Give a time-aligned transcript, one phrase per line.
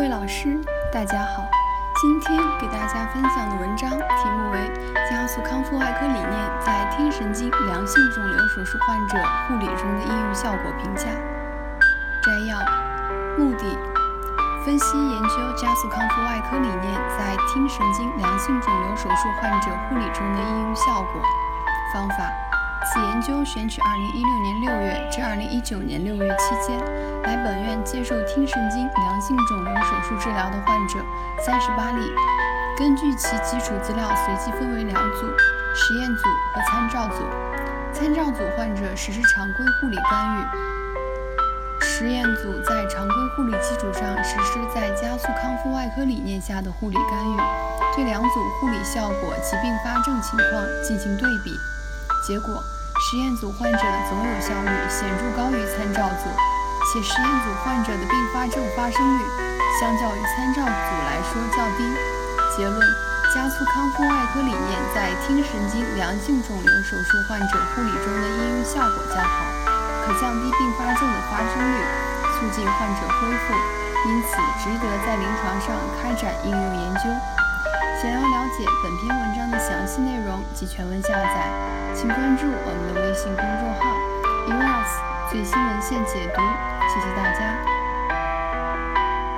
[0.00, 0.58] 各位老师，
[0.90, 1.44] 大家好。
[2.00, 4.58] 今天给大家分享的文章题目为
[5.10, 11.02] 《加速康复外科理念在听神经良性肿瘤手术患者护理中的应用效果评价》。
[12.24, 12.58] 摘要：
[13.36, 13.76] 目的，
[14.64, 21.20] 分析研究加速康复外科理念在听神经良性肿瘤手术患者护理中的应用效果。
[21.92, 22.49] 方法。
[22.86, 26.78] 此研究选取2016年6月至2019年6月期间
[27.22, 30.98] 来本院接受听神经良性肿瘤手术治疗的患者
[31.46, 32.10] 38例，
[32.78, 35.26] 根据其基础资料随机分为两组：
[35.74, 36.22] 实验组
[36.54, 37.22] 和参照组。
[37.92, 47.36] 参照组患者实施常规护理干预，实验组在常规护理基础上实施在加速康复外科理念下的护理干预，
[47.96, 51.50] 对两组护理效果及并发症情况进行对比。
[52.30, 52.62] 结果。
[53.10, 56.30] 实验组患者的总有效率显著高于参照组，
[56.86, 59.18] 且实验组患者的并发症发生率
[59.80, 61.82] 相较于参照组来说较低。
[62.54, 62.78] 结论：
[63.34, 69.34] 加速康复外科理念在听神经良性肿瘤手术患者护理中的应用效果较好，
[70.06, 71.82] 可降低并发症的发生率，
[72.38, 73.58] 促进患者恢复，
[74.06, 77.10] 因此值得在临床上开展应用研究。
[77.98, 78.39] 想要了
[78.82, 81.48] 本篇文章的详细内容及全文下载，
[81.94, 83.80] 请关注我们的微信公众号
[84.48, 84.90] “eras
[85.30, 86.40] 最新文献解读”。
[86.88, 87.19] 谢谢大家。